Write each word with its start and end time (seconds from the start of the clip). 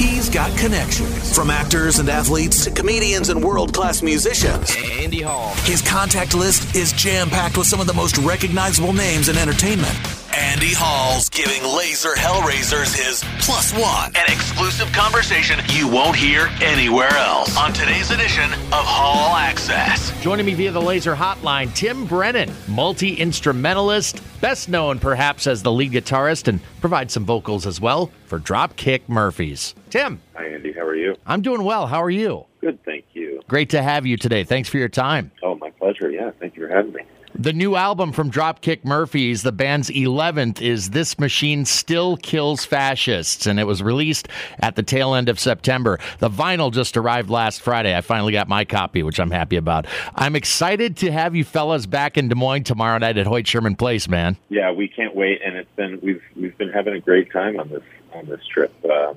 He's 0.00 0.30
got 0.30 0.56
connections. 0.56 1.36
From 1.36 1.50
actors 1.50 1.98
and 1.98 2.08
athletes 2.08 2.64
to 2.64 2.70
comedians 2.70 3.28
and 3.28 3.44
world 3.44 3.74
class 3.74 4.00
musicians. 4.00 4.74
Andy 4.74 5.20
Hall. 5.20 5.52
His 5.64 5.82
contact 5.82 6.32
list 6.32 6.74
is 6.74 6.92
jam 6.92 7.28
packed 7.28 7.58
with 7.58 7.66
some 7.66 7.82
of 7.82 7.86
the 7.86 7.92
most 7.92 8.16
recognizable 8.16 8.94
names 8.94 9.28
in 9.28 9.36
entertainment. 9.36 9.92
Andy 10.34 10.72
Hall's 10.72 11.28
giving 11.28 11.60
Lazer 11.60 12.14
Hellraisers 12.14 12.96
his 12.96 13.22
plus 13.40 13.74
one, 13.74 14.16
an 14.16 14.24
exclusive 14.28 14.90
conversation 14.92 15.60
you 15.68 15.86
won't 15.86 16.16
hear 16.16 16.48
anywhere 16.62 17.12
else 17.12 17.54
on 17.58 17.74
today's 17.74 18.10
edition 18.10 18.50
of 18.72 18.86
Hall 18.88 19.36
Access. 19.36 19.99
Joining 20.20 20.44
me 20.44 20.52
via 20.52 20.70
the 20.70 20.80
Lazer 20.80 21.16
Hotline, 21.16 21.74
Tim 21.74 22.04
Brennan, 22.04 22.52
multi 22.68 23.14
instrumentalist, 23.14 24.20
best 24.42 24.68
known 24.68 24.98
perhaps 24.98 25.46
as 25.46 25.62
the 25.62 25.72
lead 25.72 25.92
guitarist, 25.92 26.46
and 26.46 26.60
provides 26.82 27.14
some 27.14 27.24
vocals 27.24 27.66
as 27.66 27.80
well 27.80 28.10
for 28.26 28.38
Dropkick 28.38 29.00
Murphys. 29.08 29.74
Tim. 29.88 30.20
Hi, 30.34 30.44
Andy. 30.44 30.72
How 30.72 30.82
are 30.82 30.94
you? 30.94 31.16
I'm 31.24 31.40
doing 31.40 31.64
well. 31.64 31.86
How 31.86 32.02
are 32.02 32.10
you? 32.10 32.44
Good, 32.60 32.84
thank 32.84 33.06
you. 33.14 33.40
Great 33.48 33.70
to 33.70 33.80
have 33.80 34.04
you 34.04 34.18
today. 34.18 34.44
Thanks 34.44 34.68
for 34.68 34.76
your 34.76 34.90
time. 34.90 35.30
Oh, 35.42 35.54
my 35.54 35.70
pleasure. 35.70 36.10
Yeah, 36.10 36.32
thank 36.38 36.54
you 36.54 36.66
for 36.66 36.74
having 36.74 36.92
me. 36.92 37.00
The 37.34 37.52
new 37.52 37.76
album 37.76 38.12
from 38.12 38.30
Dropkick 38.30 38.84
Murphys, 38.84 39.42
the 39.42 39.52
band's 39.52 39.88
11th, 39.88 40.60
is 40.60 40.90
This 40.90 41.16
Machine 41.16 41.64
Still 41.64 42.16
Kills 42.16 42.64
Fascists, 42.64 43.46
and 43.46 43.60
it 43.60 43.64
was 43.64 43.84
released 43.84 44.28
at 44.58 44.74
the 44.74 44.82
tail 44.82 45.14
end 45.14 45.28
of 45.28 45.38
September. 45.38 46.00
The 46.18 46.28
vinyl 46.28 46.72
just 46.72 46.96
arrived 46.96 47.30
last 47.30 47.62
Friday. 47.62 47.96
I 47.96 48.00
finally 48.00 48.32
got 48.32 48.48
my 48.48 48.64
copy, 48.64 49.04
which 49.04 49.20
I'm 49.20 49.30
happy 49.30 49.56
about. 49.56 49.86
I'm 50.16 50.34
excited 50.34 50.96
to 50.98 51.12
have 51.12 51.36
you 51.36 51.44
fellas 51.44 51.86
back 51.86 52.18
in 52.18 52.28
Des 52.28 52.34
Moines 52.34 52.64
tomorrow 52.64 52.98
night 52.98 53.16
at 53.16 53.26
Hoyt 53.26 53.46
Sherman 53.46 53.76
Place, 53.76 54.08
man. 54.08 54.36
Yeah, 54.48 54.72
we 54.72 54.88
can't 54.88 55.14
wait, 55.14 55.40
and 55.44 55.56
it's 55.56 55.70
been 55.76 56.00
we've 56.02 56.22
we've 56.34 56.58
been 56.58 56.70
having 56.70 56.94
a 56.94 57.00
great 57.00 57.30
time 57.30 57.60
on 57.60 57.68
this 57.68 57.84
on 58.12 58.26
this 58.26 58.44
trip. 58.52 58.74
Um, 58.84 59.16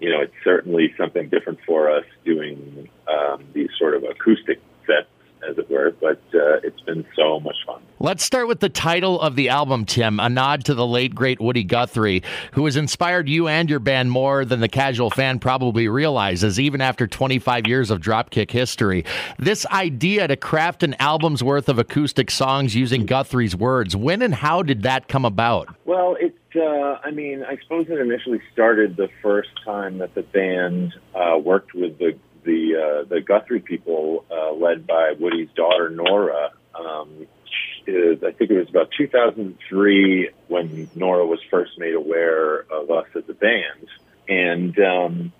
you 0.00 0.10
know, 0.10 0.20
it's 0.20 0.34
certainly 0.44 0.94
something 0.96 1.28
different 1.28 1.58
for 1.66 1.90
us 1.90 2.04
doing 2.24 2.88
um, 3.08 3.44
these 3.52 3.70
sort 3.78 3.94
of 3.94 4.04
acoustic 4.04 4.60
sets 4.86 5.08
as 5.48 5.58
it 5.58 5.70
were, 5.70 5.92
but 6.00 6.20
uh, 6.34 6.60
it's 6.62 6.80
been 6.82 7.04
so 7.16 7.40
much 7.40 7.56
fun. 7.66 7.82
Let's 7.98 8.24
start 8.24 8.46
with 8.46 8.60
the 8.60 8.68
title 8.68 9.20
of 9.20 9.36
the 9.36 9.48
album, 9.48 9.84
Tim, 9.84 10.20
a 10.20 10.28
nod 10.28 10.64
to 10.66 10.74
the 10.74 10.86
late, 10.86 11.14
great 11.14 11.40
Woody 11.40 11.64
Guthrie, 11.64 12.22
who 12.52 12.64
has 12.66 12.76
inspired 12.76 13.28
you 13.28 13.48
and 13.48 13.70
your 13.70 13.78
band 13.78 14.10
more 14.10 14.44
than 14.44 14.60
the 14.60 14.68
casual 14.68 15.10
fan 15.10 15.38
probably 15.38 15.88
realizes, 15.88 16.60
even 16.60 16.80
after 16.80 17.06
25 17.06 17.66
years 17.66 17.90
of 17.90 18.00
Dropkick 18.00 18.50
history. 18.50 19.04
This 19.38 19.66
idea 19.66 20.28
to 20.28 20.36
craft 20.36 20.82
an 20.82 20.94
album's 21.00 21.42
worth 21.42 21.68
of 21.68 21.78
acoustic 21.78 22.30
songs 22.30 22.74
using 22.74 23.06
Guthrie's 23.06 23.56
words, 23.56 23.96
when 23.96 24.22
and 24.22 24.34
how 24.34 24.62
did 24.62 24.82
that 24.82 25.08
come 25.08 25.24
about? 25.24 25.74
Well, 25.84 26.16
it, 26.20 26.36
uh, 26.54 26.98
I 27.02 27.10
mean, 27.10 27.44
I 27.44 27.56
suppose 27.62 27.86
it 27.88 27.98
initially 27.98 28.40
started 28.52 28.96
the 28.96 29.08
first 29.22 29.50
time 29.64 29.98
that 29.98 30.14
the 30.14 30.22
band 30.22 30.94
uh, 31.14 31.38
worked 31.38 31.74
with 31.74 31.98
the 31.98 32.18
the 32.46 32.76
uh, 32.76 33.08
the 33.08 33.20
Guthrie 33.20 33.60
people, 33.60 34.24
uh, 34.30 34.52
led 34.52 34.86
by 34.86 35.14
Woody's 35.18 35.50
daughter 35.54 35.90
Nora. 35.90 36.52
Um, 36.74 37.26
is, 37.86 38.22
I 38.24 38.32
think 38.32 38.50
it 38.50 38.58
was 38.58 38.68
about 38.68 38.90
2003 38.96 40.30
when 40.48 40.90
Nora 40.94 41.24
was 41.26 41.40
first 41.50 41.78
made 41.78 41.94
aware 41.94 42.60
of 42.60 42.90
us 42.90 43.06
as 43.14 43.24
a 43.28 43.34
band, 43.34 43.88
and 44.28 44.78
um, 44.78 45.32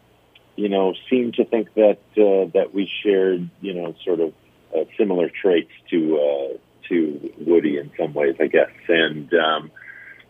you 0.57 0.69
know 0.69 0.95
seemed 1.09 1.35
to 1.35 1.45
think 1.45 1.73
that 1.75 2.01
uh, 2.19 2.51
that 2.53 2.71
we 2.75 2.91
shared 3.03 3.48
you 3.61 3.75
know 3.75 3.95
sort 4.05 4.20
of 4.20 4.35
uh, 4.77 4.85
similar 4.98 5.31
traits 5.31 5.73
to 5.91 6.19
uh, 6.19 6.59
to 6.89 7.33
Woody 7.39 7.79
in 7.79 7.91
some 7.98 8.13
ways, 8.13 8.37
I 8.41 8.48
guess, 8.48 8.70
and. 8.89 9.33
Um, 9.33 9.70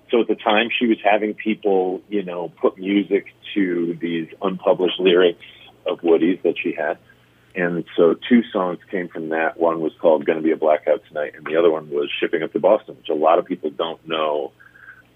so 0.09 0.21
at 0.21 0.29
the 0.29 0.37
time, 0.37 0.69
she 0.79 0.87
was 0.87 0.99
having 1.03 1.35
people, 1.35 2.01
you 2.09 2.23
know, 2.23 2.49
put 2.49 2.79
music 2.79 3.27
to 3.55 3.99
these 4.01 4.29
unpublished 4.41 5.01
lyrics 5.01 5.43
of 5.87 6.03
Woody's 6.03 6.39
that 6.43 6.57
she 6.59 6.73
had. 6.73 6.99
And 7.55 7.85
so 7.97 8.15
two 8.29 8.43
songs 8.53 8.79
came 8.91 9.09
from 9.09 9.31
that. 9.31 9.59
One 9.59 9.81
was 9.81 9.93
called 10.01 10.27
Gonna 10.27 10.43
Be 10.43 10.53
a 10.53 10.57
Blackout 10.57 11.03
Tonight, 11.09 11.33
and 11.37 11.47
the 11.47 11.57
other 11.57 11.71
one 11.71 11.89
was 11.91 12.11
Shipping 12.21 12.43
Up 12.43 12.53
to 12.53 12.61
Boston, 12.61 12.97
which 12.97 13.09
a 13.09 13.15
lot 13.15 13.39
of 13.39 13.47
people 13.47 13.71
don't 13.71 14.07
know. 14.07 14.53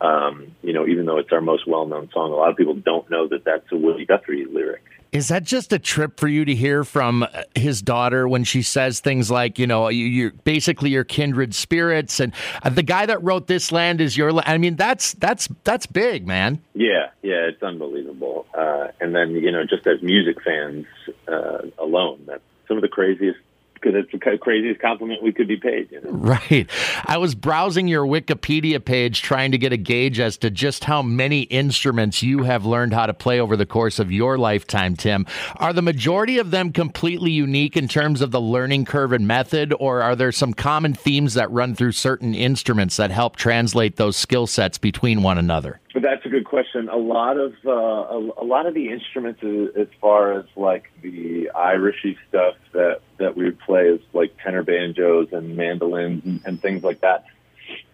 Um, 0.01 0.55
you 0.63 0.73
know, 0.73 0.87
even 0.87 1.07
though 1.07 1.19
it's 1.19 1.33
our 1.33 1.41
most 1.41 1.67
well 1.67 1.87
known 1.87 2.09
song, 2.13 2.33
a 2.33 2.35
lot 2.35 2.51
of 2.51 2.57
people 2.57 2.75
don't 2.75 3.09
know 3.11 3.29
that 3.29 3.45
that's 3.45 3.71
a 3.71 3.77
Woody 3.77 4.07
Guthrie 4.07 4.47
lyric. 4.47 4.83
Is 5.13 5.29
that 5.29 5.43
just 5.43 5.73
a 5.73 5.79
trip 5.79 6.21
for 6.21 6.29
you 6.29 6.45
to 6.45 6.55
hear 6.55 6.85
from 6.85 7.25
uh, 7.25 7.43
his 7.57 7.83
daughter 7.83 8.29
when 8.29 8.45
she 8.45 8.63
says 8.63 9.01
things 9.01 9.29
like, 9.29 9.59
you 9.59 9.67
know, 9.67 9.89
you, 9.89 10.29
are 10.29 10.31
basically 10.31 10.91
your 10.91 11.03
kindred 11.03 11.53
spirits, 11.53 12.21
and 12.21 12.33
uh, 12.63 12.71
the 12.71 12.85
guy 12.85 13.07
that 13.07 13.23
wrote 13.23 13.49
"This 13.49 13.73
Land 13.73 14.01
Is 14.01 14.17
Your"? 14.17 14.33
Land. 14.33 14.49
I 14.49 14.57
mean, 14.57 14.77
that's 14.77 15.15
that's 15.15 15.49
that's 15.65 15.87
big, 15.87 16.27
man. 16.27 16.63
Yeah, 16.75 17.11
yeah, 17.23 17.49
it's 17.49 17.63
unbelievable. 17.63 18.47
Uh, 18.55 18.89
and 19.01 19.15
then 19.15 19.33
you 19.33 19.51
know, 19.51 19.65
just 19.65 19.87
as 19.87 20.01
music 20.01 20.43
fans 20.43 20.87
uh, 21.27 21.63
alone, 21.79 22.23
that's 22.27 22.43
some 22.69 22.77
of 22.77 22.83
the 22.83 22.89
craziest 22.89 23.41
because 23.81 23.97
it's 23.97 24.13
the 24.13 24.39
craziest 24.39 24.81
compliment 24.81 25.23
we 25.23 25.33
could 25.33 25.49
be 25.49 25.57
paid. 25.57 25.91
You 25.91 26.01
know? 26.01 26.11
Right. 26.11 26.69
I 27.05 27.19
was 27.19 27.35
browsing 27.35 27.89
your 27.89 28.05
Wikipedia 28.05 28.85
page 28.85 29.23
trying 29.23 29.53
to 29.53 29.59
get 29.59 29.73
a 29.73 29.77
gauge 29.77 30.21
as 30.21 30.37
to 30.39 30.51
just 30.51 30.85
how 30.85 31.03
many 31.03 31.43
instruments 31.43 32.23
you 32.23 32.43
have 32.43 32.65
learned 32.67 32.93
how 32.93 33.07
to 33.07 33.15
play 33.15 33.41
over 33.41 33.57
the 33.57 33.67
course 33.67 33.99
of 33.99 34.13
your 34.13 34.39
lifetime, 34.39 34.97
Tim. 34.97 35.27
Are 35.57 35.73
the 35.73 35.83
majority 35.83 36.39
of 36.39 36.51
them 36.51 36.73
completely 36.73 37.31
unique 37.31 37.77
in 37.77 37.89
terms 37.89 38.21
of 38.21 38.31
the 38.31 38.41
learning 38.41 38.85
curve 38.85 39.13
and 39.13 39.27
method, 39.27 39.73
or 39.79 40.03
are 40.03 40.17
there 40.17 40.33
some 40.33 40.55
common 40.55 40.95
themes 40.95 41.35
that 41.35 41.51
run 41.51 41.75
through 41.75 41.93
certain 41.93 42.35
instruments 42.35 42.97
that 42.97 43.11
help 43.11 43.37
translate 43.37 43.97
those 43.97 44.17
skill 44.17 44.47
sets 44.47 44.79
between 44.79 45.23
one 45.23 45.39
another? 45.39 45.81
But 45.93 46.03
that's 46.03 46.25
a 46.25 46.29
good 46.29 46.45
question. 46.45 46.89
A 46.89 46.97
lot 46.97 47.37
of 47.37 47.55
uh, 47.67 47.71
a, 47.71 48.19
a, 48.43 48.45
lot 48.45 48.67
of 48.67 48.75
the 48.75 48.91
instruments, 48.91 49.43
as 49.43 49.89
far 50.01 50.39
as 50.39 50.45
like 50.55 50.91
the 51.03 51.51
Irishy 51.55 52.17
stuff 52.29 52.55
that 52.73 53.01
that 53.19 53.37
we 53.37 53.51
play, 53.51 53.89
is 53.89 54.01
like 54.13 54.37
tenor 54.43 54.63
banjos 54.63 55.33
and 55.33 55.57
mandolins 55.57 56.25
and, 56.25 56.41
and 56.45 56.63
things 56.63 56.85
like 56.85 57.01
that. 57.01 57.25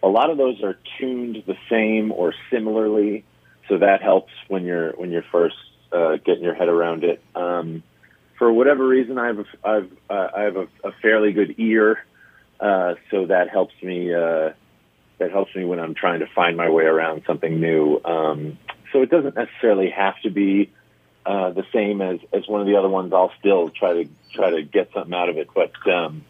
A 0.03 0.09
lot 0.09 0.31
of 0.31 0.37
those 0.37 0.63
are 0.63 0.77
tuned 0.99 1.43
the 1.47 1.57
same 1.71 2.13
or 2.13 2.35
similarly, 2.51 3.25
so 3.69 3.79
that 3.79 4.03
helps 4.03 4.33
when 4.49 4.65
you're 4.67 4.93
when 4.93 5.11
you're 5.11 5.25
first 5.33 5.57
uh, 5.91 6.17
getting 6.17 6.45
your 6.45 6.55
head 6.55 6.69
around 6.69 7.03
it. 7.03 7.23
Um, 7.35 7.83
for 8.39 8.53
whatever 8.53 8.87
reason, 8.87 9.19
I 9.19 9.29
have 9.29 9.39
a, 9.39 9.45
I've 9.65 9.91
uh, 10.11 10.29
I 10.37 10.43
have 10.43 10.57
a, 10.57 10.69
a 10.85 10.93
fairly 11.01 11.33
good 11.33 11.55
ear, 11.59 12.05
uh, 12.61 12.95
so 13.11 13.27
that 13.27 13.49
helps 13.49 13.75
me. 13.83 14.13
Uh, 14.13 14.51
that 15.19 15.31
helps 15.31 15.55
me 15.55 15.65
when 15.65 15.81
I'm 15.81 15.95
trying 15.95 16.21
to 16.21 16.27
find 16.27 16.57
my 16.57 16.71
way 16.71 16.85
around 16.85 17.23
something 17.27 17.61
new. 17.61 18.01
Um, 18.05 18.59
so 18.93 19.03
it 19.03 19.11
doesn't 19.11 19.35
necessarily 19.35 19.91
have 19.91 20.21
to 20.23 20.31
be 20.31 20.71
uh, 21.25 21.51
the 21.51 21.65
same 21.73 22.01
as, 22.01 22.21
as 22.33 22.47
one 22.47 22.61
of 22.61 22.67
the 22.67 22.77
other 22.77 22.89
ones. 22.89 23.13
I'll 23.13 23.33
still 23.39 23.69
try 23.71 24.05
to 24.05 24.09
try 24.33 24.51
to 24.51 24.63
get 24.63 24.91
something 24.93 25.15
out 25.15 25.29
of 25.29 25.39
it, 25.39 25.49
but 25.55 25.73
um, 25.91 26.25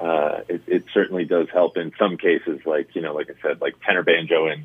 uh, 0.00 0.40
it, 0.48 0.62
it 0.66 0.84
certainly 0.92 1.24
does 1.24 1.48
help 1.52 1.76
in 1.76 1.92
some 1.98 2.16
cases. 2.16 2.60
Like 2.66 2.94
you 2.94 3.02
know, 3.02 3.14
like 3.14 3.30
I 3.30 3.40
said, 3.40 3.60
like 3.60 3.80
tenor 3.80 4.02
banjo 4.02 4.48
and 4.48 4.64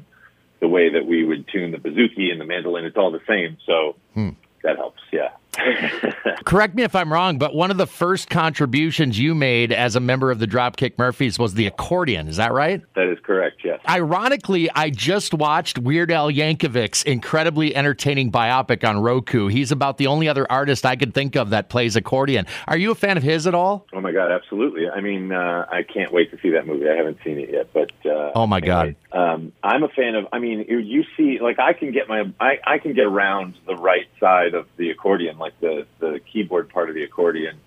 the 0.59 0.67
way 0.67 0.93
that 0.93 1.05
we 1.05 1.23
would 1.23 1.47
tune 1.47 1.71
the 1.71 1.77
bouzouki 1.77 2.31
and 2.31 2.39
the 2.39 2.45
mandolin, 2.45 2.85
it's 2.85 2.97
all 2.97 3.11
the 3.11 3.21
same. 3.27 3.57
So 3.65 3.95
hmm. 4.13 4.29
that 4.63 4.77
helps. 4.77 5.01
Yeah. 5.11 5.31
Correct 6.45 6.75
me 6.75 6.83
if 6.83 6.95
I'm 6.95 7.11
wrong, 7.11 7.37
but 7.37 7.53
one 7.55 7.71
of 7.71 7.77
the 7.77 7.87
first 7.87 8.29
contributions 8.29 9.17
you 9.19 9.35
made 9.35 9.71
as 9.71 9.95
a 9.95 9.99
member 9.99 10.31
of 10.31 10.39
the 10.39 10.47
Dropkick 10.47 10.97
Murphys 10.97 11.39
was 11.39 11.53
the 11.53 11.67
accordion. 11.67 12.27
Is 12.27 12.37
that 12.37 12.53
right? 12.53 12.81
That 12.95 13.07
is 13.07 13.17
correct, 13.23 13.61
yes. 13.63 13.79
Ironically, 13.87 14.69
I 14.71 14.89
just 14.89 15.33
watched 15.33 15.79
Weird 15.79 16.11
Al 16.11 16.29
Yankovic's 16.29 17.03
incredibly 17.03 17.75
entertaining 17.75 18.31
biopic 18.31 18.87
on 18.87 18.99
Roku. 18.99 19.47
He's 19.47 19.71
about 19.71 19.97
the 19.97 20.07
only 20.07 20.27
other 20.27 20.51
artist 20.51 20.85
I 20.85 20.95
could 20.95 21.13
think 21.13 21.35
of 21.35 21.51
that 21.51 21.69
plays 21.69 21.95
accordion. 21.95 22.45
Are 22.67 22.77
you 22.77 22.91
a 22.91 22.95
fan 22.95 23.17
of 23.17 23.23
his 23.23 23.47
at 23.47 23.55
all? 23.55 23.85
Oh, 23.93 24.01
my 24.01 24.11
God, 24.11 24.31
absolutely. 24.31 24.89
I 24.89 25.01
mean, 25.01 25.31
uh, 25.31 25.65
I 25.71 25.83
can't 25.83 26.11
wait 26.11 26.31
to 26.31 26.39
see 26.41 26.49
that 26.51 26.67
movie. 26.67 26.89
I 26.89 26.95
haven't 26.95 27.17
seen 27.23 27.39
it 27.39 27.49
yet, 27.51 27.69
but. 27.73 27.91
Uh, 28.05 28.31
oh, 28.35 28.47
my 28.47 28.59
God. 28.59 28.95
Um, 29.13 29.53
I'm 29.63 29.83
a 29.83 29.89
fan 29.89 30.15
of, 30.15 30.27
I 30.33 30.39
mean, 30.39 30.65
you 30.67 31.03
see, 31.15 31.37
like, 31.39 31.59
I 31.59 31.73
can 31.73 31.91
get 31.91 32.09
my, 32.09 32.23
I, 32.39 32.57
I 32.65 32.77
can 32.79 32.93
get 32.93 33.05
around 33.05 33.53
the 33.67 33.75
right 33.75 34.07
side 34.19 34.55
of 34.55 34.67
the 34.75 34.89
accordion 34.89 35.37
like 35.37 35.59
the 35.59 35.85
the 35.99 36.19
keyboard 36.31 36.69
part 36.69 36.89
of 36.89 36.95
the 36.95 37.03
accordion. 37.03 37.59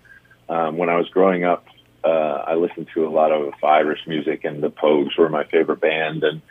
Um, 0.49 0.77
when 0.77 0.89
I 0.89 0.97
was 0.97 1.07
growing 1.09 1.45
up, 1.45 1.65
uh, 2.03 2.43
I 2.47 2.55
listened 2.55 2.87
to 2.95 3.07
a 3.07 3.09
lot 3.09 3.31
of 3.31 3.53
Irish 3.63 4.01
music, 4.07 4.43
and 4.43 4.61
the 4.61 4.69
Pogues 4.69 5.17
were 5.17 5.29
my 5.29 5.45
favorite 5.45 5.79
band, 5.79 6.23
and 6.23 6.41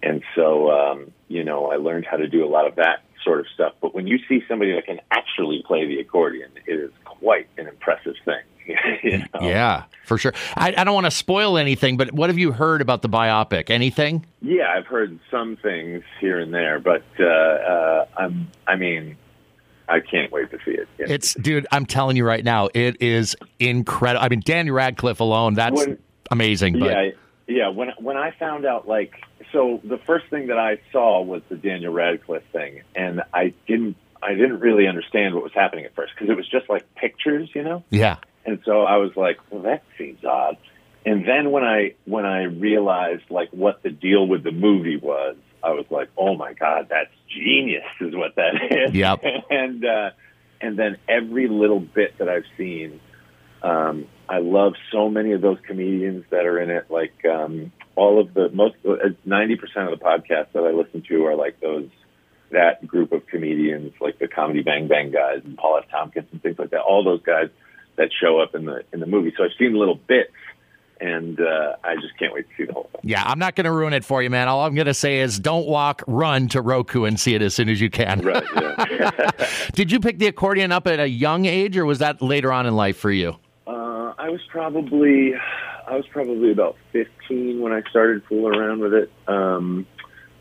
and 0.00 0.22
so 0.36 0.70
um, 0.70 1.12
you 1.26 1.42
know 1.42 1.70
I 1.72 1.76
learned 1.76 2.06
how 2.06 2.16
to 2.16 2.28
do 2.28 2.44
a 2.44 2.48
lot 2.48 2.68
of 2.68 2.76
that 2.76 3.02
sort 3.24 3.40
of 3.40 3.46
stuff. 3.52 3.74
But 3.80 3.94
when 3.94 4.06
you 4.06 4.18
see 4.28 4.44
somebody 4.48 4.72
that 4.74 4.86
can 4.86 5.00
actually 5.10 5.64
play 5.66 5.86
the 5.86 5.98
accordion, 5.98 6.50
it 6.66 6.72
is 6.72 6.92
quite 7.04 7.48
an 7.58 7.66
impressive 7.66 8.14
thing. 8.24 8.42
you 9.02 9.18
know? 9.18 9.40
Yeah, 9.40 9.84
for 10.04 10.18
sure. 10.18 10.32
I, 10.56 10.74
I 10.76 10.84
don't 10.84 10.94
want 10.94 11.06
to 11.06 11.10
spoil 11.10 11.58
anything, 11.58 11.96
but 11.96 12.12
what 12.12 12.30
have 12.30 12.38
you 12.38 12.52
heard 12.52 12.80
about 12.80 13.02
the 13.02 13.08
biopic? 13.08 13.70
Anything? 13.70 14.26
Yeah, 14.42 14.72
I've 14.76 14.86
heard 14.86 15.18
some 15.30 15.56
things 15.56 16.02
here 16.20 16.38
and 16.38 16.52
there, 16.52 16.78
but 16.80 17.04
uh, 17.18 17.24
uh, 17.24 18.06
I'm. 18.16 18.50
I 18.66 18.76
mean, 18.76 19.16
I 19.88 20.00
can't 20.00 20.32
wait 20.32 20.50
to 20.50 20.58
see 20.64 20.72
it. 20.72 20.88
Yeah. 20.98 21.06
It's, 21.08 21.34
dude, 21.34 21.66
I'm 21.70 21.86
telling 21.86 22.16
you 22.16 22.24
right 22.24 22.44
now, 22.44 22.68
it 22.74 23.00
is 23.00 23.36
incredible. 23.58 24.24
I 24.24 24.28
mean, 24.28 24.42
Danny 24.44 24.70
Radcliffe 24.70 25.20
alone, 25.20 25.54
that's 25.54 25.76
when, 25.76 25.98
amazing. 26.30 26.78
But. 26.78 26.90
Yeah, 26.90 27.10
yeah. 27.46 27.68
When 27.68 27.90
when 27.98 28.16
I 28.16 28.32
found 28.32 28.66
out, 28.66 28.88
like, 28.88 29.14
so 29.52 29.80
the 29.84 29.98
first 29.98 30.26
thing 30.28 30.48
that 30.48 30.58
I 30.58 30.78
saw 30.92 31.22
was 31.22 31.42
the 31.48 31.56
Daniel 31.56 31.92
Radcliffe 31.92 32.46
thing, 32.52 32.82
and 32.94 33.22
I 33.32 33.54
didn't. 33.66 33.96
I 34.22 34.32
didn't 34.32 34.60
really 34.60 34.88
understand 34.88 35.34
what 35.34 35.44
was 35.44 35.52
happening 35.52 35.84
at 35.84 35.94
first 35.94 36.14
because 36.14 36.30
it 36.30 36.36
was 36.36 36.48
just 36.48 36.68
like 36.70 36.82
pictures, 36.96 37.50
you 37.54 37.62
know. 37.62 37.84
Yeah. 37.90 38.16
And 38.46 38.60
so 38.64 38.82
I 38.82 38.96
was 38.98 39.10
like, 39.16 39.38
well, 39.50 39.62
that 39.62 39.82
seems 39.98 40.24
odd. 40.24 40.56
And 41.04 41.26
then 41.26 41.50
when 41.50 41.64
I 41.64 41.94
when 42.04 42.24
I 42.24 42.44
realized 42.44 43.24
like 43.30 43.50
what 43.50 43.82
the 43.82 43.90
deal 43.90 44.26
with 44.26 44.42
the 44.42 44.52
movie 44.52 44.96
was, 44.96 45.36
I 45.62 45.70
was 45.70 45.86
like, 45.90 46.08
oh 46.16 46.36
my 46.36 46.52
god, 46.52 46.86
that's 46.88 47.10
genius, 47.28 47.84
is 48.00 48.14
what 48.14 48.36
that 48.36 48.54
is. 48.88 48.94
Yep. 48.94 49.20
and 49.50 49.84
uh, 49.84 50.10
and 50.60 50.78
then 50.78 50.96
every 51.08 51.48
little 51.48 51.80
bit 51.80 52.18
that 52.18 52.28
I've 52.28 52.46
seen, 52.56 53.00
um, 53.62 54.06
I 54.28 54.38
love 54.38 54.74
so 54.92 55.08
many 55.08 55.32
of 55.32 55.40
those 55.40 55.58
comedians 55.66 56.24
that 56.30 56.46
are 56.46 56.60
in 56.60 56.70
it. 56.70 56.86
Like 56.90 57.24
um, 57.24 57.72
all 57.94 58.20
of 58.20 58.34
the 58.34 58.48
most 58.50 58.74
ninety 59.24 59.56
percent 59.56 59.92
of 59.92 59.98
the 59.98 60.04
podcasts 60.04 60.52
that 60.54 60.64
I 60.64 60.70
listen 60.70 61.02
to 61.08 61.26
are 61.26 61.36
like 61.36 61.60
those 61.60 61.88
that 62.50 62.84
group 62.86 63.12
of 63.12 63.26
comedians, 63.26 63.92
like 64.00 64.18
the 64.18 64.28
Comedy 64.28 64.62
Bang 64.62 64.88
Bang 64.88 65.10
guys 65.10 65.42
and 65.44 65.56
Paul 65.56 65.80
F. 65.82 65.90
Tompkins 65.90 66.28
and 66.32 66.42
things 66.42 66.58
like 66.58 66.70
that. 66.70 66.80
All 66.80 67.04
those 67.04 67.22
guys 67.22 67.48
that 67.96 68.10
show 68.12 68.40
up 68.40 68.54
in 68.54 68.64
the 68.64 68.84
in 68.92 69.00
the 69.00 69.06
movie. 69.06 69.32
So 69.36 69.44
I've 69.44 69.50
seen 69.58 69.74
little 69.74 69.96
bits 69.96 70.32
and 71.00 71.40
uh, 71.40 71.76
I 71.84 71.96
just 71.96 72.16
can't 72.18 72.32
wait 72.32 72.48
to 72.48 72.56
see 72.56 72.64
the 72.64 72.72
whole 72.72 72.88
thing. 72.92 73.02
Yeah, 73.04 73.22
I'm 73.24 73.38
not 73.38 73.54
going 73.54 73.64
to 73.64 73.72
ruin 73.72 73.92
it 73.92 74.04
for 74.04 74.22
you, 74.22 74.30
man. 74.30 74.48
All 74.48 74.64
I'm 74.64 74.74
going 74.74 74.86
to 74.86 74.94
say 74.94 75.20
is 75.20 75.38
don't 75.38 75.66
walk, 75.66 76.02
run 76.06 76.48
to 76.48 76.62
Roku 76.62 77.04
and 77.04 77.20
see 77.20 77.34
it 77.34 77.42
as 77.42 77.54
soon 77.54 77.68
as 77.68 77.80
you 77.80 77.90
can. 77.90 78.20
Right. 78.20 78.44
Yeah. 78.54 79.30
Did 79.72 79.92
you 79.92 80.00
pick 80.00 80.18
the 80.18 80.26
accordion 80.26 80.72
up 80.72 80.86
at 80.86 81.00
a 81.00 81.08
young 81.08 81.44
age, 81.44 81.76
or 81.76 81.84
was 81.84 81.98
that 81.98 82.22
later 82.22 82.52
on 82.52 82.66
in 82.66 82.74
life 82.74 82.96
for 82.96 83.10
you? 83.10 83.36
Uh, 83.66 84.14
I 84.18 84.30
was 84.30 84.40
probably 84.48 85.34
I 85.86 85.94
was 85.94 86.06
probably 86.10 86.50
about 86.50 86.76
15 86.92 87.60
when 87.60 87.72
I 87.72 87.82
started 87.90 88.22
fooling 88.28 88.58
around 88.58 88.80
with 88.80 88.94
it. 88.94 89.12
Um, 89.28 89.86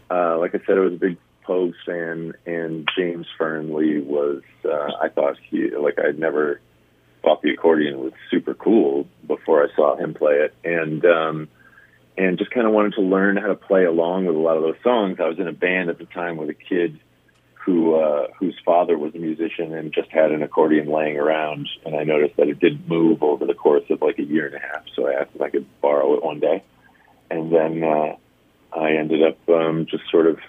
uh, 0.10 0.38
like 0.40 0.56
I 0.56 0.60
said, 0.66 0.78
I 0.78 0.82
was 0.82 0.94
a 0.94 0.98
big 0.98 1.18
Pogues 1.46 1.76
fan, 1.86 2.34
and 2.46 2.90
James 2.98 3.28
Fearnley 3.40 4.04
was. 4.04 4.42
Uh, 4.64 4.92
I 5.02 5.10
thought 5.10 5.38
he 5.50 5.70
like 5.76 6.00
I'd 6.00 6.18
never 6.18 6.60
thought 7.26 7.42
the 7.42 7.50
accordion 7.50 8.00
was 8.00 8.14
super 8.30 8.54
cool 8.54 9.08
before 9.28 9.64
I 9.64 9.76
saw 9.76 9.98
him 9.98 10.14
play 10.14 10.36
it, 10.36 10.54
and 10.64 11.04
um, 11.06 11.48
and 12.18 12.38
just 12.38 12.52
kind 12.52 12.68
of 12.68 12.72
wanted 12.72 12.94
to 12.94 13.02
learn 13.02 13.36
how 13.36 13.48
to 13.48 13.56
play 13.56 13.84
along 13.84 14.28
with 14.28 14.36
a 14.36 14.40
lot 14.40 14.56
of 14.56 14.64
those 14.64 14.82
songs. 14.84 15.18
I 15.20 15.28
was 15.28 15.40
in 15.40 15.48
a 15.48 15.52
band 15.52 15.90
at 15.90 15.98
the 15.98 16.06
time 16.06 16.38
with 16.38 16.50
a 16.50 16.54
kid 16.54 17.00
who 17.56 17.96
uh, 17.96 18.28
whose 18.40 18.56
father 18.64 18.96
was 18.96 19.16
a 19.16 19.18
musician 19.18 19.74
and 19.74 19.92
just 19.92 20.10
had 20.12 20.32
an 20.32 20.44
accordion 20.44 20.88
laying 20.88 21.18
around, 21.18 21.68
and 21.84 21.96
I 21.96 22.04
noticed 22.04 22.38
that 22.38 22.48
it 22.48 22.60
did 22.60 22.88
move 22.88 23.24
over 23.24 23.46
the 23.46 23.56
course 23.56 23.86
of 23.90 24.04
like 24.04 24.20
a 24.20 24.24
year 24.24 24.46
and 24.46 24.56
a 24.56 24.60
half. 24.60 24.84
So 24.96 25.08
I 25.08 25.14
asked 25.14 25.32
if 25.34 25.42
I 25.42 25.50
could 25.50 25.66
borrow 25.82 26.14
it 26.14 26.24
one 26.24 26.40
day, 26.40 26.64
and 27.32 27.52
then 27.52 27.84
uh, 27.84 28.16
I 28.72 28.92
ended 28.92 29.24
up 29.24 29.38
um, 29.50 29.88
just 29.90 30.04
sort 30.12 30.28
of. 30.28 30.40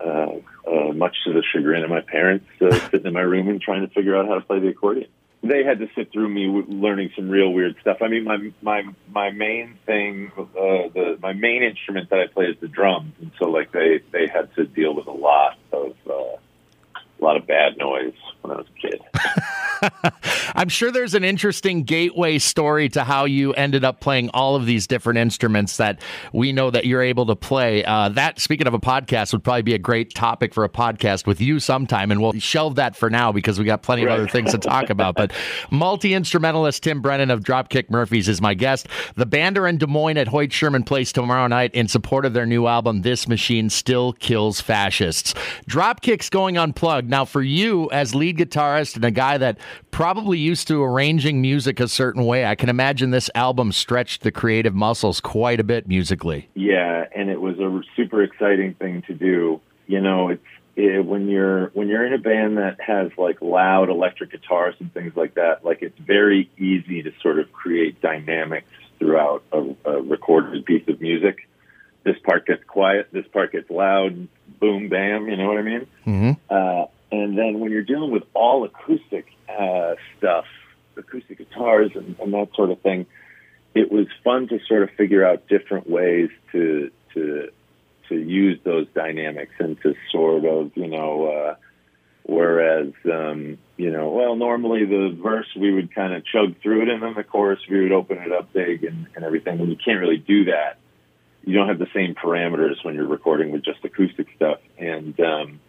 Uh, 0.00 0.40
uh, 0.66 0.92
much 0.92 1.14
to 1.24 1.32
the 1.32 1.44
chagrin 1.52 1.84
of 1.84 1.90
my 1.90 2.00
parents, 2.00 2.44
uh, 2.60 2.76
sitting 2.90 3.06
in 3.06 3.12
my 3.12 3.20
room 3.20 3.46
and 3.48 3.60
trying 3.60 3.86
to 3.86 3.94
figure 3.94 4.16
out 4.16 4.26
how 4.26 4.34
to 4.34 4.40
play 4.40 4.58
the 4.58 4.66
accordion 4.66 5.06
they 5.42 5.64
had 5.64 5.80
to 5.80 5.88
sit 5.94 6.12
through 6.12 6.28
me 6.28 6.46
learning 6.46 7.10
some 7.16 7.28
real 7.28 7.52
weird 7.52 7.76
stuff. 7.80 7.98
I 8.00 8.08
mean, 8.08 8.24
my 8.24 8.52
my 8.62 8.84
my 9.10 9.30
main 9.30 9.78
thing, 9.86 10.30
uh, 10.38 10.44
the 10.94 11.18
my 11.20 11.32
main 11.32 11.62
instrument 11.62 12.10
that 12.10 12.20
I 12.20 12.26
play 12.28 12.46
is 12.46 12.56
the 12.60 12.68
drums, 12.68 13.12
and 13.20 13.32
so 13.38 13.46
like 13.46 13.72
they 13.72 14.00
they 14.12 14.28
had 14.28 14.54
to 14.54 14.66
deal 14.66 14.94
with 14.94 15.06
a 15.06 15.12
lot 15.12 15.58
of 15.72 15.94
uh, 16.08 16.36
a 16.94 17.20
lot 17.20 17.36
of 17.36 17.46
bad 17.46 17.76
noise 17.76 18.14
when 18.42 18.56
I 18.56 18.60
was 18.60 18.66
a 18.68 18.80
kid. 18.80 19.00
I'm 20.54 20.68
sure 20.68 20.90
there's 20.90 21.14
an 21.14 21.24
interesting 21.24 21.82
gateway 21.82 22.38
story 22.38 22.88
to 22.90 23.04
how 23.04 23.24
you 23.24 23.52
ended 23.54 23.84
up 23.84 24.00
playing 24.00 24.30
all 24.30 24.54
of 24.54 24.66
these 24.66 24.86
different 24.86 25.18
instruments 25.18 25.76
that 25.78 26.00
we 26.32 26.52
know 26.52 26.70
that 26.70 26.84
you're 26.84 27.02
able 27.02 27.26
to 27.26 27.36
play. 27.36 27.84
Uh, 27.84 28.08
that, 28.10 28.40
speaking 28.40 28.66
of 28.66 28.74
a 28.74 28.78
podcast, 28.78 29.32
would 29.32 29.42
probably 29.42 29.62
be 29.62 29.74
a 29.74 29.78
great 29.78 30.14
topic 30.14 30.54
for 30.54 30.64
a 30.64 30.68
podcast 30.68 31.26
with 31.26 31.40
you 31.40 31.58
sometime, 31.58 32.10
and 32.10 32.20
we'll 32.20 32.32
shelve 32.34 32.76
that 32.76 32.96
for 32.96 33.10
now 33.10 33.32
because 33.32 33.58
we 33.58 33.64
got 33.64 33.82
plenty 33.82 34.04
of 34.04 34.10
other 34.10 34.28
things 34.28 34.52
to 34.52 34.58
talk 34.58 34.90
about. 34.90 35.14
But 35.16 35.32
multi 35.70 36.14
instrumentalist 36.14 36.82
Tim 36.82 37.00
Brennan 37.00 37.30
of 37.30 37.40
Dropkick 37.40 37.90
Murphys 37.90 38.28
is 38.28 38.40
my 38.40 38.54
guest. 38.54 38.88
The 39.16 39.26
band 39.26 39.58
are 39.58 39.66
in 39.66 39.78
Des 39.78 39.86
Moines 39.86 40.18
at 40.18 40.28
Hoyt 40.28 40.52
Sherman 40.52 40.84
Place 40.84 41.12
tomorrow 41.12 41.46
night 41.46 41.74
in 41.74 41.88
support 41.88 42.24
of 42.24 42.32
their 42.32 42.46
new 42.46 42.66
album, 42.66 43.02
This 43.02 43.26
Machine 43.28 43.70
Still 43.70 44.12
Kills 44.14 44.60
Fascists. 44.60 45.34
Dropkick's 45.68 46.30
going 46.30 46.56
unplugged. 46.58 47.08
Now, 47.08 47.24
for 47.24 47.42
you 47.42 47.90
as 47.90 48.14
lead 48.14 48.31
guitarist 48.32 48.96
and 48.96 49.04
a 49.04 49.10
guy 49.10 49.38
that 49.38 49.58
probably 49.90 50.38
used 50.38 50.68
to 50.68 50.82
arranging 50.82 51.40
music 51.40 51.80
a 51.80 51.88
certain 51.88 52.24
way. 52.24 52.46
I 52.46 52.54
can 52.54 52.68
imagine 52.68 53.10
this 53.10 53.30
album 53.34 53.72
stretched 53.72 54.22
the 54.22 54.32
creative 54.32 54.74
muscles 54.74 55.20
quite 55.20 55.60
a 55.60 55.64
bit 55.64 55.86
musically. 55.86 56.48
Yeah, 56.54 57.06
and 57.14 57.30
it 57.30 57.40
was 57.40 57.58
a 57.58 57.82
super 57.96 58.22
exciting 58.22 58.74
thing 58.74 59.02
to 59.02 59.14
do. 59.14 59.60
You 59.86 60.00
know, 60.00 60.28
it's 60.28 60.44
it, 60.76 61.04
when 61.04 61.28
you're 61.28 61.66
when 61.68 61.88
you're 61.88 62.06
in 62.06 62.12
a 62.12 62.18
band 62.18 62.56
that 62.58 62.80
has 62.80 63.10
like 63.18 63.42
loud 63.42 63.90
electric 63.90 64.32
guitars 64.32 64.74
and 64.78 64.92
things 64.92 65.14
like 65.16 65.34
that. 65.34 65.64
Like 65.64 65.82
it's 65.82 65.98
very 65.98 66.50
easy 66.58 67.02
to 67.02 67.12
sort 67.20 67.38
of 67.38 67.52
create 67.52 68.00
dynamics 68.00 68.68
throughout 68.98 69.42
a, 69.52 69.74
a 69.84 70.00
recorded 70.00 70.64
piece 70.64 70.86
of 70.88 71.00
music. 71.00 71.48
This 72.04 72.16
part 72.24 72.46
gets 72.46 72.64
quiet. 72.64 73.08
This 73.12 73.26
part 73.32 73.52
gets 73.52 73.70
loud. 73.70 74.28
Boom, 74.60 74.88
bam. 74.88 75.28
You 75.28 75.36
know 75.36 75.48
what 75.48 75.58
I 75.58 75.62
mean? 75.62 75.86
Mm-hmm. 76.06 76.32
Uh, 76.48 76.86
and 77.12 77.36
then 77.36 77.60
when 77.60 77.70
you're 77.70 77.82
dealing 77.82 78.10
with 78.10 78.24
all 78.32 78.64
acoustic 78.64 79.26
uh, 79.48 79.94
stuff, 80.18 80.46
acoustic 80.96 81.38
guitars 81.38 81.92
and, 81.94 82.16
and 82.18 82.32
that 82.32 82.48
sort 82.54 82.70
of 82.70 82.80
thing, 82.80 83.06
it 83.74 83.92
was 83.92 84.06
fun 84.24 84.48
to 84.48 84.58
sort 84.66 84.82
of 84.82 84.90
figure 84.96 85.24
out 85.24 85.46
different 85.46 85.88
ways 85.88 86.30
to 86.52 86.90
to 87.14 87.50
to 88.08 88.16
use 88.16 88.58
those 88.64 88.86
dynamics 88.94 89.52
and 89.58 89.80
to 89.82 89.94
sort 90.10 90.44
of 90.44 90.72
you 90.74 90.88
know 90.88 91.26
uh, 91.26 91.54
whereas 92.24 92.92
um, 93.04 93.58
you 93.76 93.90
know 93.90 94.10
well 94.10 94.34
normally 94.34 94.84
the 94.84 95.16
verse 95.22 95.48
we 95.54 95.72
would 95.72 95.94
kind 95.94 96.14
of 96.14 96.24
chug 96.24 96.60
through 96.62 96.82
it 96.82 96.88
and 96.88 97.02
then 97.02 97.14
the 97.14 97.24
chorus 97.24 97.60
we 97.68 97.82
would 97.82 97.92
open 97.92 98.18
it 98.18 98.32
up 98.32 98.52
big 98.52 98.84
and, 98.84 99.06
and 99.14 99.24
everything. 99.24 99.60
And 99.60 99.68
you 99.68 99.76
can't 99.76 100.00
really 100.00 100.18
do 100.18 100.46
that. 100.46 100.78
You 101.44 101.54
don't 101.54 101.68
have 101.68 101.78
the 101.78 101.88
same 101.92 102.14
parameters 102.14 102.84
when 102.84 102.94
you're 102.94 103.06
recording 103.06 103.50
with 103.50 103.64
just 103.64 103.84
acoustic 103.84 104.28
stuff. 104.36 104.60
And 104.78 105.18
um, 105.20 105.60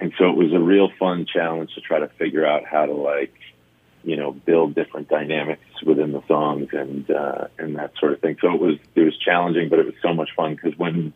and 0.00 0.12
so 0.18 0.28
it 0.28 0.36
was 0.36 0.52
a 0.52 0.58
real 0.58 0.90
fun 0.98 1.26
challenge 1.26 1.74
to 1.74 1.80
try 1.80 1.98
to 1.98 2.08
figure 2.08 2.46
out 2.46 2.64
how 2.64 2.86
to 2.86 2.92
like 2.92 3.34
you 4.04 4.16
know 4.16 4.32
build 4.32 4.74
different 4.74 5.08
dynamics 5.08 5.64
within 5.84 6.12
the 6.12 6.22
songs 6.26 6.68
and 6.72 7.10
uh, 7.10 7.48
and 7.58 7.76
that 7.76 7.92
sort 7.98 8.12
of 8.12 8.20
thing. 8.20 8.36
So 8.40 8.54
it 8.54 8.60
was 8.60 8.76
it 8.94 9.02
was 9.02 9.16
challenging, 9.18 9.68
but 9.68 9.78
it 9.78 9.86
was 9.86 9.94
so 10.02 10.14
much 10.14 10.30
fun 10.36 10.54
because 10.54 10.78
when 10.78 11.12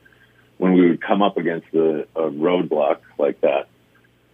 when 0.59 0.75
we 0.75 0.91
would 0.91 1.01
come 1.01 1.23
up 1.23 1.37
against 1.37 1.71
the 1.73 2.07
a 2.17 2.23
roadblock 2.23 3.01
like 3.19 3.41
that, 3.41 3.69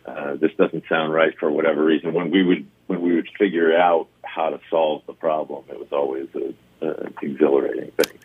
uh, 0.06 0.36
this 0.36 0.52
doesn't 0.56 0.84
sound 0.88 1.12
right 1.12 1.36
for 1.38 1.50
whatever 1.50 1.84
reason. 1.84 2.12
When 2.14 2.30
we 2.30 2.42
would 2.42 2.66
when 2.86 3.00
we 3.02 3.14
would 3.14 3.28
figure 3.38 3.76
out 3.76 4.08
how 4.24 4.50
to 4.50 4.60
solve 4.70 5.02
the 5.06 5.12
problem, 5.12 5.64
it 5.68 5.78
was 5.78 5.92
always 5.92 6.28
a, 6.34 6.86
a 6.86 7.10
exhilarating 7.22 7.90
thing. 7.92 8.17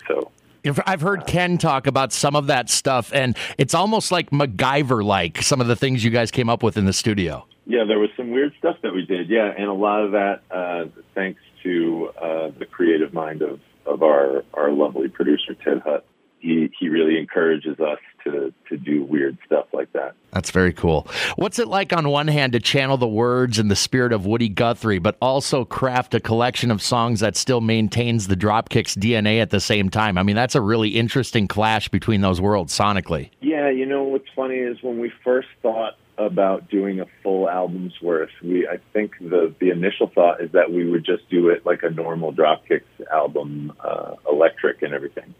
I've 0.85 1.01
heard 1.01 1.27
Ken 1.27 1.57
talk 1.57 1.87
about 1.87 2.13
some 2.13 2.35
of 2.35 2.47
that 2.47 2.69
stuff, 2.69 3.11
and 3.13 3.37
it's 3.57 3.73
almost 3.73 4.11
like 4.11 4.29
MacGyver 4.31 5.03
like 5.03 5.41
some 5.41 5.59
of 5.61 5.67
the 5.67 5.75
things 5.75 6.03
you 6.03 6.09
guys 6.09 6.31
came 6.31 6.49
up 6.49 6.63
with 6.63 6.77
in 6.77 6.85
the 6.85 6.93
studio. 6.93 7.45
Yeah, 7.65 7.85
there 7.85 7.99
was 7.99 8.09
some 8.17 8.31
weird 8.31 8.53
stuff 8.59 8.77
that 8.83 8.93
we 8.93 9.05
did. 9.05 9.29
Yeah, 9.29 9.53
and 9.57 9.67
a 9.67 9.73
lot 9.73 10.03
of 10.03 10.11
that 10.11 10.41
uh, 10.51 10.85
thanks 11.15 11.41
to 11.63 12.11
uh, 12.21 12.51
the 12.57 12.65
creative 12.65 13.13
mind 13.13 13.41
of, 13.41 13.59
of 13.85 14.03
our, 14.03 14.43
our 14.53 14.71
lovely 14.71 15.07
producer, 15.07 15.53
Ted 15.53 15.81
Hutt 15.85 16.05
he 16.43 16.69
he 16.77 16.89
really 16.89 17.17
encourages 17.17 17.79
us 17.79 17.99
to 18.25 18.53
to 18.69 18.77
do 18.77 19.03
weird 19.03 19.37
stuff 19.45 19.65
like 19.73 19.91
that. 19.93 20.13
That's 20.31 20.51
very 20.51 20.73
cool. 20.73 21.07
What's 21.37 21.57
it 21.57 21.67
like 21.67 21.93
on 21.93 22.09
one 22.09 22.27
hand 22.27 22.53
to 22.53 22.59
channel 22.59 22.97
the 22.97 23.07
words 23.07 23.59
and 23.59 23.71
the 23.71 23.75
spirit 23.75 24.11
of 24.11 24.25
Woody 24.25 24.49
Guthrie, 24.49 24.99
but 24.99 25.17
also 25.21 25.63
craft 25.63 26.13
a 26.13 26.19
collection 26.19 26.69
of 26.69 26.81
songs 26.81 27.21
that 27.21 27.37
still 27.37 27.61
maintains 27.61 28.27
the 28.27 28.35
Dropkicks 28.35 28.97
DNA 28.97 29.41
at 29.41 29.49
the 29.51 29.59
same 29.59 29.89
time? 29.89 30.17
I 30.17 30.23
mean, 30.23 30.35
that's 30.35 30.55
a 30.55 30.61
really 30.61 30.89
interesting 30.89 31.47
clash 31.47 31.87
between 31.87 32.21
those 32.21 32.41
worlds 32.41 32.77
sonically. 32.77 33.29
Yeah, 33.41 33.69
you 33.69 33.85
know 33.85 34.03
what's 34.03 34.29
funny 34.35 34.57
is 34.57 34.83
when 34.83 34.99
we 34.99 35.11
first 35.23 35.47
thought 35.61 35.97
about 36.17 36.69
doing 36.69 36.99
a 36.99 37.05
full 37.23 37.49
album's 37.49 37.93
worth, 38.01 38.29
we 38.43 38.67
I 38.67 38.77
think 38.91 39.13
the 39.19 39.53
the 39.59 39.69
initial 39.69 40.11
thought 40.13 40.41
is 40.41 40.51
that 40.51 40.71
we 40.71 40.89
would 40.89 41.05
just 41.05 41.27
do 41.29 41.49
it 41.49 41.65
like 41.65 41.83
a 41.83 41.89
normal 41.89 42.33
Dropkicks 42.33 42.83
album, 43.11 43.73
uh, 43.79 44.15
electric 44.29 44.81
and 44.81 44.93
everything. 44.93 45.33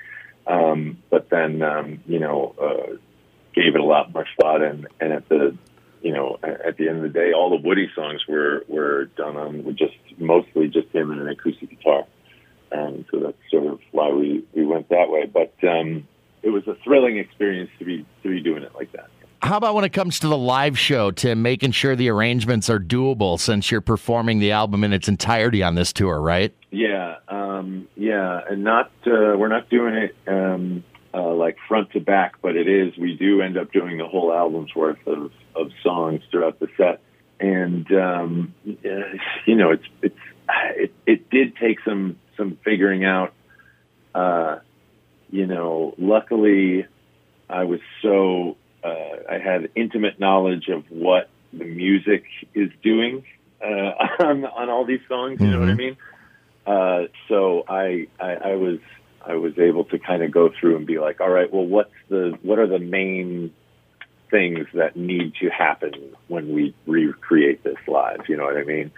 Um, 0.48 0.98
but 1.10 1.30
then, 1.30 1.62
um, 1.62 2.02
you 2.06 2.20
know, 2.20 2.56
uh, 2.62 2.96
gave 3.54 3.76
it 3.76 3.80
a 3.80 3.84
lot 3.84 4.14
more 4.14 4.26
thought, 4.40 4.62
and 4.62 4.88
and 5.00 5.14
at 5.14 5.30
the, 5.30 5.56
you 6.02 6.12
know, 6.12 6.38
at 6.44 6.78
the 6.78 6.90
end 6.90 6.98
of 6.98 7.04
the 7.04 7.10
day, 7.10 7.32
all 7.34 7.50
the 7.50 7.68
Woody 7.68 7.90
songs 7.96 8.22
were 8.28 8.64
were 8.68 9.06
done 9.16 9.38
on 9.38 9.64
with 9.64 9.78
just 9.78 9.96
mostly 10.18 10.68
just 10.68 10.90
him 10.90 11.12
and 11.12 11.22
an 11.22 11.30
acoustic 11.30 11.70
guitar, 11.70 12.06
and 12.72 13.06
so 13.12 13.20
that's 13.20 13.38
sort 13.50 13.68
of 13.68 13.80
why 13.92 14.10
we 14.10 14.44
we 14.54 14.66
went 14.66 14.90
that 14.90 15.10
way. 15.10 15.26
But 15.26 15.54
um, 15.68 16.08
it 16.42 16.50
was 16.50 16.68
a 16.68 16.76
thrilling 16.84 17.18
experience 17.18 17.72
to 17.80 17.86
be 17.86 18.06
to 18.24 18.30
be 18.30 18.42
doing 18.42 18.64
it 18.64 18.76
like 18.76 18.92
that. 18.92 19.10
How 19.42 19.58
about 19.58 19.76
when 19.76 19.84
it 19.84 19.92
comes 19.92 20.20
to 20.20 20.30
the 20.30 20.38
live 20.38 20.80
show, 20.80 21.12
Tim, 21.12 21.42
making 21.42 21.72
sure 21.72 21.98
the 21.98 22.08
arrangements 22.08 22.70
are 22.70 22.80
doable 22.80 23.38
since 23.38 23.72
you're 23.72 23.82
performing 23.82 24.40
the 24.40 24.52
album 24.52 24.86
in 24.86 24.94
its 24.94 25.10
entirety 25.10 25.62
on 25.62 25.76
this 25.76 25.92
tour, 25.92 26.22
right? 26.22 26.56
Yeah, 26.72 27.18
um, 27.23 27.23
yeah, 27.23 27.23
and 28.50 28.64
not 28.64 28.92
uh, 29.06 29.36
we're 29.38 29.48
not 29.48 29.70
doing 29.70 29.96
it 29.96 30.16
um, 30.28 30.84
uh, 31.14 31.34
like 31.34 31.58
front 31.68 31.92
to 31.92 32.00
back, 32.00 32.36
but 32.42 32.56
it 32.56 32.68
is 32.68 32.98
we 32.98 33.16
do 33.16 33.42
end 33.42 33.58
up 33.58 33.72
doing 33.72 33.98
the 33.98 34.08
whole 34.08 34.34
album's 34.34 34.74
worth 34.76 35.06
of, 35.06 35.32
of 35.56 35.72
songs 35.84 36.22
throughout 36.32 36.60
the 36.60 36.68
set, 36.78 37.02
and 37.40 37.92
um, 37.92 38.54
you 38.66 39.56
know, 39.56 39.72
it's 39.72 39.86
it's 40.02 40.20
it, 40.76 40.94
it 41.06 41.30
did 41.30 41.56
take 41.58 41.80
some 41.86 42.18
some 42.38 42.58
figuring 42.64 43.06
out. 43.06 43.34
Uh, 44.16 44.60
you 45.30 45.48
know, 45.48 45.96
luckily, 45.98 46.86
I 47.50 47.64
was 47.64 47.80
so 48.02 48.58
uh, 48.84 49.32
I 49.32 49.38
had 49.38 49.70
intimate 49.76 50.20
knowledge 50.20 50.68
of 50.68 50.86
what 50.90 51.30
the 51.52 51.66
music 51.66 52.26
is 52.54 52.70
doing 52.82 53.24
uh, 53.64 53.68
on 54.20 54.46
on 54.46 54.70
all 54.70 54.86
these 54.86 55.02
songs. 55.08 55.40
You 55.40 55.48
mm-hmm. 55.48 55.54
know 55.54 55.60
what 55.60 55.70
I 55.70 55.72
mm-hmm. 55.72 55.78
mean? 55.78 55.98
Uh, 56.66 57.04
so 57.28 57.64
I, 57.68 58.08
I 58.20 58.32
I 58.34 58.56
was 58.56 58.80
I 59.26 59.36
was 59.36 59.58
able 59.58 59.86
to 59.86 60.00
kind 60.00 60.24
of 60.24 60.32
go 60.32 60.50
through 60.50 60.78
and 60.78 60.86
be 60.86 61.00
like, 61.00 61.22
all 61.22 61.30
right, 61.30 61.52
well, 61.52 61.66
what's 61.66 61.94
the 62.10 62.38
what 62.42 62.60
are 62.60 62.68
the 62.68 62.80
main 62.80 63.54
things 64.32 64.68
that 64.74 64.96
need 64.96 65.34
to 65.42 65.50
happen 65.50 65.94
when 66.28 66.54
we 66.54 66.74
recreate 66.86 67.64
this 67.64 67.78
live? 67.88 68.22
You 68.28 68.38
know 68.38 68.46
what 68.46 68.58
I 68.58 68.64
mean? 68.64 68.92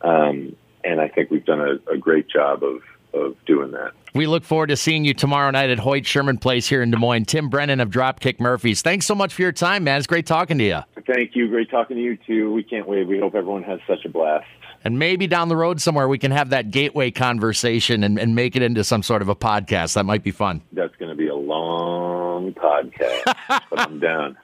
Um, 0.00 0.56
and 0.82 1.00
I 1.00 1.08
think 1.08 1.30
we've 1.30 1.44
done 1.44 1.60
a, 1.60 1.92
a 1.92 1.98
great 1.98 2.28
job 2.28 2.62
of 2.64 2.80
of 3.14 3.36
doing 3.46 3.70
that. 3.72 3.92
We 4.14 4.26
look 4.26 4.42
forward 4.42 4.68
to 4.68 4.76
seeing 4.76 5.04
you 5.04 5.14
tomorrow 5.14 5.50
night 5.50 5.70
at 5.70 5.78
Hoyt 5.78 6.04
Sherman 6.04 6.38
Place 6.38 6.68
here 6.68 6.82
in 6.82 6.90
Des 6.90 6.96
Moines. 6.96 7.26
Tim 7.26 7.48
Brennan 7.48 7.80
of 7.80 7.90
Dropkick 7.90 8.40
Murphys. 8.40 8.82
Thanks 8.82 9.06
so 9.06 9.14
much 9.14 9.32
for 9.32 9.42
your 9.42 9.52
time, 9.52 9.84
man. 9.84 9.98
It's 9.98 10.06
great 10.06 10.26
talking 10.26 10.58
to 10.58 10.64
you. 10.64 10.80
Thank 11.06 11.36
you. 11.36 11.48
Great 11.48 11.70
talking 11.70 11.96
to 11.96 12.02
you 12.02 12.16
too. 12.26 12.52
We 12.52 12.62
can't 12.64 12.88
wait. 12.88 13.06
We 13.06 13.18
hope 13.20 13.34
everyone 13.34 13.62
has 13.64 13.78
such 13.86 14.04
a 14.04 14.08
blast. 14.08 14.46
And 14.82 14.98
maybe 14.98 15.26
down 15.26 15.48
the 15.48 15.56
road 15.56 15.80
somewhere 15.80 16.08
we 16.08 16.18
can 16.18 16.30
have 16.30 16.50
that 16.50 16.70
gateway 16.70 17.10
conversation 17.10 18.02
and, 18.02 18.18
and 18.18 18.34
make 18.34 18.56
it 18.56 18.62
into 18.62 18.82
some 18.82 19.02
sort 19.02 19.20
of 19.22 19.28
a 19.28 19.36
podcast. 19.36 19.92
That 19.94 20.06
might 20.06 20.22
be 20.22 20.30
fun. 20.30 20.62
That's 20.72 20.94
going 20.96 21.10
to 21.10 21.16
be 21.16 21.28
a 21.28 21.34
long 21.34 22.52
podcast, 22.54 23.24
but 23.48 23.78
I'm 23.78 24.00
down. 24.00 24.38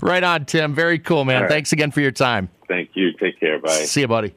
right 0.00 0.24
on, 0.24 0.46
Tim. 0.46 0.74
Very 0.74 0.98
cool, 0.98 1.24
man. 1.24 1.42
Right. 1.42 1.50
Thanks 1.50 1.72
again 1.72 1.90
for 1.90 2.00
your 2.00 2.12
time. 2.12 2.48
Thank 2.66 2.90
you. 2.94 3.12
Take 3.20 3.38
care. 3.38 3.60
Bye. 3.60 3.70
See 3.70 4.00
you, 4.00 4.08
buddy. 4.08 4.34